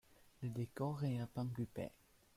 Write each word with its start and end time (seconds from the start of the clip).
Le 0.41 0.49
décor 0.49 1.03
est 1.03 1.19
à 1.19 1.27
pans 1.27 1.45
coupés. 1.55 1.91